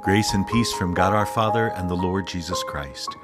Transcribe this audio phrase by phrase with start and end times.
[0.00, 3.16] Grace and peace from God our Father and the Lord Jesus Christ.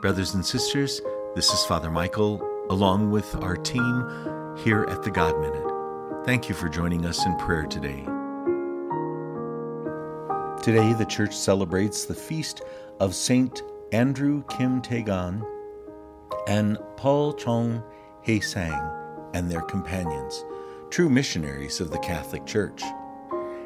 [0.00, 1.00] Brothers and sisters,
[1.36, 6.24] this is Father Michael, along with our team here at the God Minute.
[6.26, 8.04] Thank you for joining us in prayer today.
[10.60, 12.62] Today, the church celebrates the feast
[12.98, 13.62] of Saint
[13.92, 15.46] Andrew Kim Tae-gon
[16.48, 17.80] and Paul Chong
[18.22, 20.44] Hae Sang and their companions,
[20.90, 22.82] true missionaries of the Catholic Church.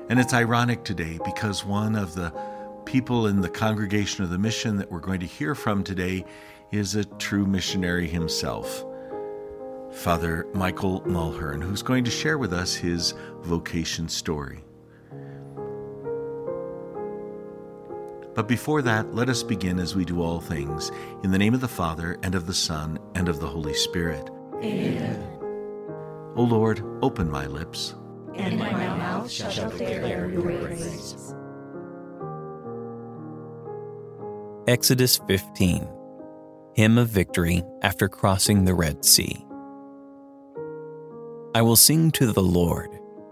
[0.09, 2.33] And it's ironic today because one of the
[2.85, 6.25] people in the congregation of the mission that we're going to hear from today
[6.71, 8.85] is a true missionary himself,
[9.93, 14.63] Father Michael Mulhearn, who's going to share with us his vocation story.
[18.35, 20.93] But before that, let us begin as we do all things,
[21.25, 24.31] in the name of the Father, and of the Son, and of the Holy Spirit.
[24.63, 25.21] Amen.
[26.37, 27.95] O Lord, open my lips,
[28.39, 31.35] and my mouth shall declare your praise.
[34.67, 35.89] Exodus 15
[36.75, 39.47] Hymn of Victory after crossing the Red Sea.
[41.55, 42.91] I will sing to the Lord,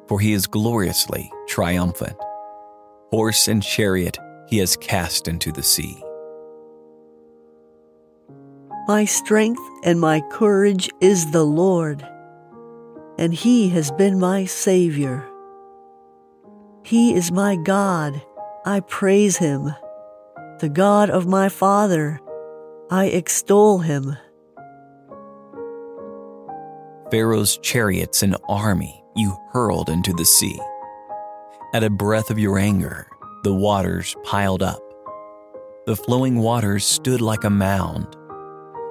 [0.09, 2.17] for he is gloriously triumphant.
[3.11, 4.17] Horse and chariot
[4.49, 6.03] he has cast into the sea.
[8.87, 12.07] My strength and my courage is the Lord
[13.19, 15.29] and He has been my Savior.
[16.85, 18.21] He is my God.
[18.65, 19.75] I praise Him.
[20.61, 22.21] The God of my Father.
[22.91, 24.17] I extol Him.
[27.11, 30.59] Pharaoh's chariots and army you hurled into the sea.
[31.73, 33.07] At a breath of your anger,
[33.43, 34.81] the waters piled up.
[35.87, 38.17] The flowing waters stood like a mound.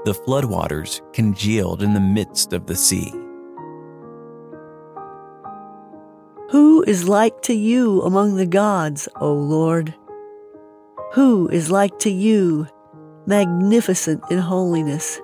[0.06, 3.12] The floodwaters congealed in the midst of the sea.
[6.53, 9.91] Who is like to you among the gods, O Lord?
[11.14, 12.68] Who is like to you,
[13.25, 15.19] magnificent in holiness?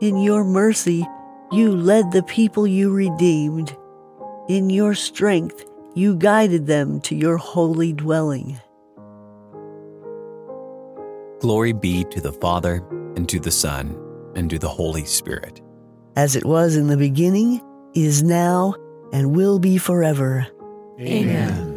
[0.00, 1.04] In your mercy,
[1.50, 3.76] you led the people you redeemed.
[4.48, 5.64] In your strength,
[5.96, 8.60] you guided them to your holy dwelling.
[11.40, 12.76] Glory be to the Father,
[13.16, 13.98] and to the Son,
[14.36, 15.60] and to the Holy Spirit.
[16.14, 17.60] As it was in the beginning,
[17.94, 18.76] is now,
[19.16, 20.46] and will be forever.
[21.00, 21.72] Amen.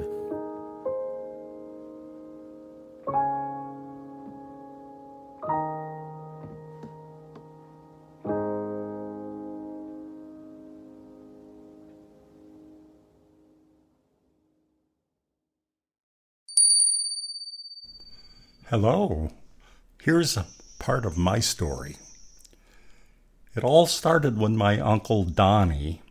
[18.67, 19.31] Hello.
[20.01, 20.45] Here's a
[20.77, 21.95] part of my story.
[23.55, 26.01] It all started when my uncle Donnie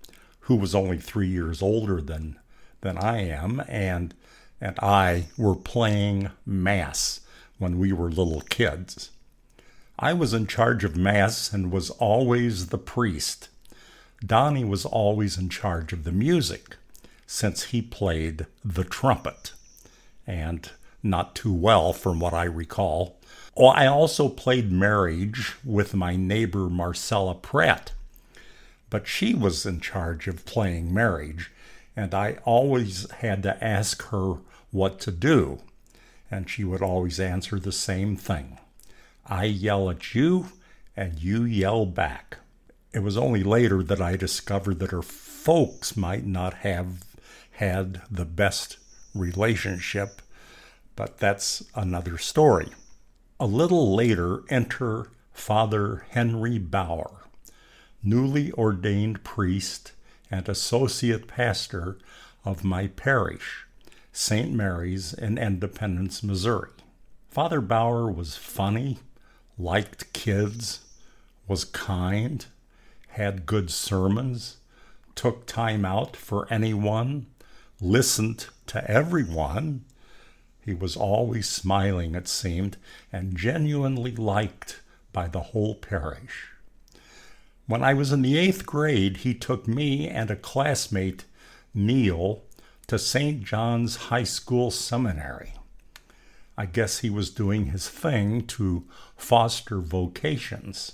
[0.49, 2.39] who was only three years older than
[2.81, 4.15] than I am, and
[4.63, 7.21] and I were playing mass
[7.59, 9.11] when we were little kids.
[9.99, 13.51] I was in charge of mass and was always the priest.
[14.25, 16.77] Donnie was always in charge of the music,
[17.27, 19.53] since he played the trumpet,
[20.27, 20.71] and
[21.03, 23.19] not too well from what I recall.
[23.55, 27.93] Oh, I also played marriage with my neighbor Marcella Pratt
[28.91, 31.51] but she was in charge of playing marriage,
[31.97, 34.39] and I always had to ask her
[34.71, 35.61] what to do.
[36.31, 38.59] And she would always answer the same thing
[39.27, 40.47] I yell at you,
[40.97, 42.39] and you yell back.
[42.93, 47.05] It was only later that I discovered that her folks might not have
[47.53, 48.79] had the best
[49.15, 50.23] relationship,
[50.97, 52.69] but that's another story.
[53.39, 57.28] A little later, enter Father Henry Bauer
[58.03, 59.93] newly ordained priest
[60.31, 61.99] and associate pastor
[62.45, 63.67] of my parish,
[64.13, 64.53] St.
[64.53, 66.71] Mary's in Independence, Missouri.
[67.31, 68.99] Father Bauer was funny,
[69.59, 70.81] liked kids,
[71.47, 72.47] was kind,
[73.09, 74.59] had good sermons,
[75.15, 77.27] took time out for anyone,
[77.81, 79.85] listened to everyone.
[80.65, 82.77] He was always smiling, it seemed,
[83.13, 84.81] and genuinely liked
[85.13, 86.51] by the whole parish.
[87.69, 91.27] When I was in the eighth grade, he took me and a classmate,
[91.75, 92.43] Neil,
[92.87, 93.45] to St.
[93.45, 95.53] John's High School Seminary.
[96.57, 98.85] I guess he was doing his thing to
[99.19, 100.93] foster vocations.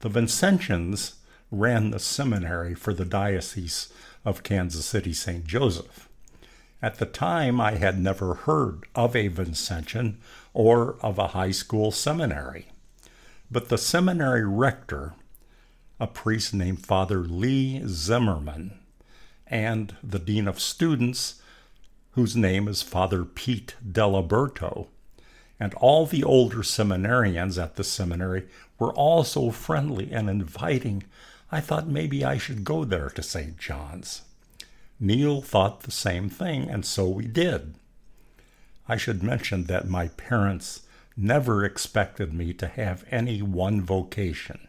[0.00, 1.14] The Vincentians
[1.50, 3.90] ran the seminary for the Diocese
[4.22, 5.46] of Kansas City St.
[5.46, 6.10] Joseph.
[6.82, 10.18] At the time, I had never heard of a Vincentian
[10.52, 12.68] or of a high school seminary.
[13.50, 15.14] But the seminary rector
[16.00, 18.72] a priest named Father Lee Zimmerman,
[19.46, 21.42] and the Dean of Students,
[22.12, 24.86] whose name is Father Pete Delaberto,
[25.60, 28.48] and all the older seminarians at the seminary
[28.78, 31.02] were all so friendly and inviting,
[31.52, 33.58] I thought maybe I should go there to St.
[33.58, 34.22] John's.
[34.98, 37.74] Neil thought the same thing, and so we did.
[38.88, 40.80] I should mention that my parents
[41.14, 44.66] never expected me to have any one vocation.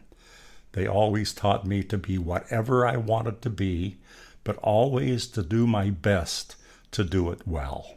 [0.72, 3.98] They always taught me to be whatever I wanted to be,
[4.44, 6.56] but always to do my best
[6.92, 7.94] to do it well.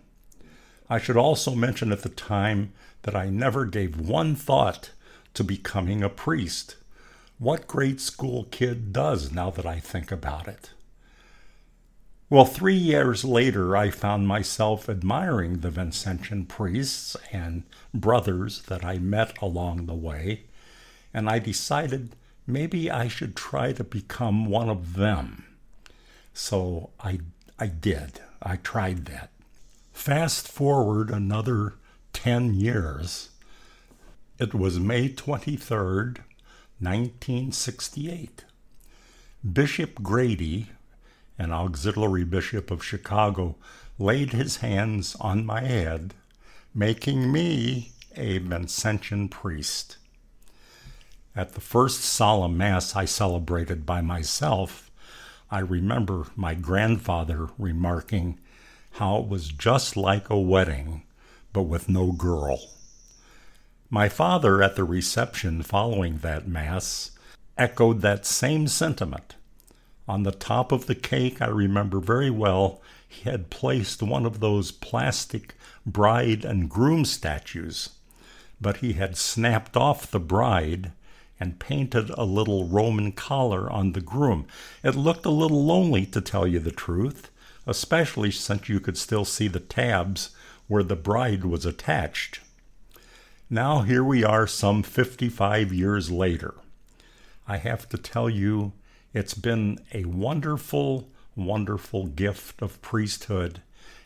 [0.90, 2.74] I should also mention at the time
[3.04, 4.92] that I never gave one thought
[5.34, 6.76] to becoming a priest.
[7.40, 10.72] What grade school kid does now that I think about it?
[12.30, 17.64] Well, three years later, I found myself admiring the Vincentian priests and
[17.94, 20.46] brothers that I met along the way,
[21.14, 22.16] and I decided
[22.48, 25.46] maybe I should try to become one of them.
[26.34, 27.20] So I,
[27.58, 28.20] I did.
[28.42, 29.32] I tried that.
[29.94, 31.74] Fast forward another
[32.14, 33.30] 10 years.
[34.38, 36.20] It was May 23rd,
[36.80, 38.44] 1968.
[39.54, 40.68] Bishop Grady,
[41.40, 43.56] an auxiliary bishop of Chicago,
[43.98, 46.14] laid his hands on my head,
[46.74, 49.98] making me a Vincentian priest.
[51.38, 54.90] At the first solemn Mass I celebrated by myself,
[55.52, 58.40] I remember my grandfather remarking
[58.92, 61.04] how it was just like a wedding,
[61.52, 62.60] but with no girl.
[63.90, 67.12] My father, at the reception following that Mass,
[67.58, 69.36] echoed that same sentiment.
[70.08, 74.40] On the top of the cake, I remember very well, he had placed one of
[74.40, 75.56] those plastic
[75.86, 77.90] bride and groom statues,
[78.62, 80.94] but he had snapped off the bride
[81.40, 84.48] and painted a little Roman collar on the groom.
[84.84, 87.30] It looked a little lonely, to tell you the truth,
[87.68, 90.30] especially since you could still see the tabs
[90.68, 92.40] where the bride was attached.
[93.50, 96.56] Now here we are some 55 years later.
[97.48, 98.74] I have to tell you,
[99.14, 103.62] it's been a wonderful, wonderful gift of priesthood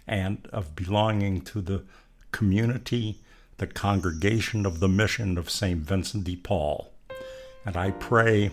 [0.06, 1.84] and of belonging to the
[2.32, 3.20] community,
[3.58, 5.80] the congregation of the mission of St.
[5.80, 6.92] Vincent de Paul.
[7.66, 8.52] And I pray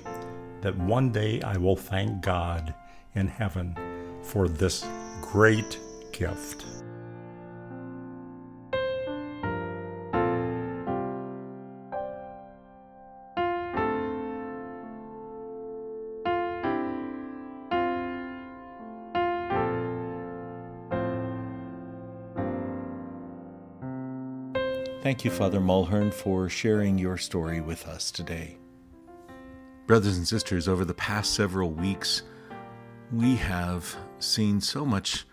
[0.61, 2.75] that one day I will thank God
[3.15, 3.77] in heaven
[4.23, 4.85] for this
[5.23, 5.79] great
[6.13, 6.65] gift.
[25.03, 28.57] Thank you, Father Mulhearn, for sharing your story with us today.
[29.87, 32.25] Brothers and sisters, over the past several weeks,
[33.13, 35.25] we have seen so much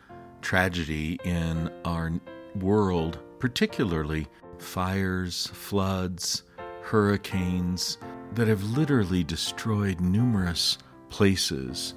[0.44, 2.12] tragedy in our
[2.60, 4.28] world, particularly
[4.60, 6.44] fires, floods,
[6.84, 7.98] hurricanes
[8.36, 10.78] that have literally destroyed numerous
[11.10, 11.96] places.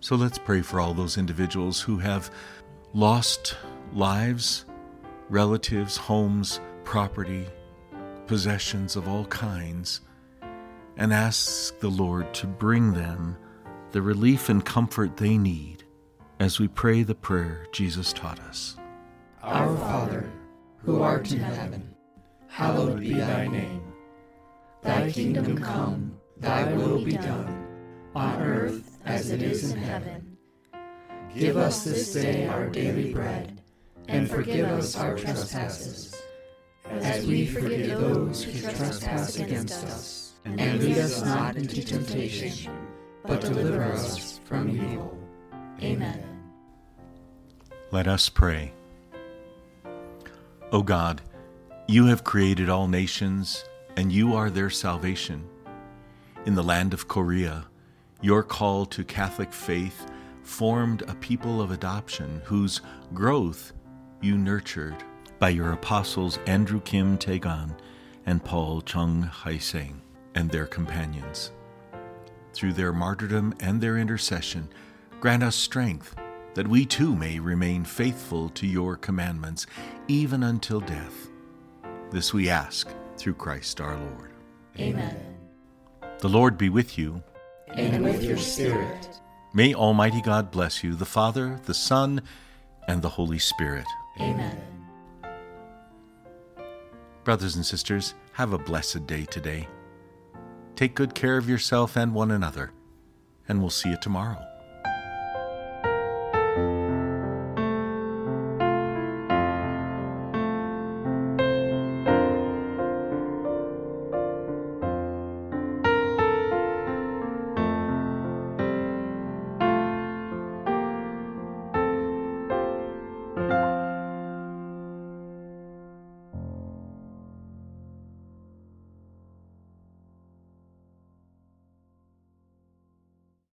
[0.00, 2.30] So let's pray for all those individuals who have
[2.92, 3.56] lost
[3.94, 4.66] lives,
[5.30, 7.46] relatives, homes, property,
[8.26, 10.02] possessions of all kinds
[10.96, 13.36] and ask the Lord to bring them
[13.92, 15.84] the relief and comfort they need
[16.40, 18.76] as we pray the prayer Jesus taught us.
[19.42, 20.30] Our Father,
[20.84, 21.94] who art in heaven,
[22.48, 23.82] hallowed be thy name.
[24.82, 27.66] Thy kingdom come, thy will be done,
[28.14, 30.36] on earth as it is in heaven.
[31.34, 33.60] Give us this day our daily bread,
[34.08, 36.20] and forgive us our trespasses,
[36.88, 42.72] as we forgive those who trespass against us and lead us not into temptation,
[43.24, 45.18] but deliver us from evil.
[45.82, 46.22] Amen.
[47.90, 48.72] Let us pray.
[50.72, 51.22] O God,
[51.86, 53.64] you have created all nations,
[53.96, 55.48] and you are their salvation.
[56.46, 57.66] In the land of Korea,
[58.20, 60.06] your call to Catholic faith
[60.42, 62.80] formed a people of adoption whose
[63.12, 63.72] growth
[64.20, 64.96] you nurtured
[65.38, 67.76] by your apostles Andrew Kim Taegan
[68.26, 70.00] and Paul Chung Hai Seng
[70.34, 71.50] and their companions.
[72.52, 74.68] Through their martyrdom and their intercession,
[75.20, 76.14] grant us strength
[76.54, 79.66] that we too may remain faithful to your commandments,
[80.06, 81.28] even until death.
[82.10, 84.32] This we ask through Christ our Lord.
[84.78, 85.16] Amen.
[86.18, 87.22] The Lord be with you.
[87.68, 89.08] And with your spirit.
[89.52, 92.22] May Almighty God bless you, the Father, the Son,
[92.86, 93.86] and the Holy Spirit.
[94.20, 94.60] Amen.
[97.24, 99.66] Brothers and sisters, have a blessed day today.
[100.76, 102.72] Take good care of yourself and one another,
[103.48, 104.53] and we'll see you tomorrow.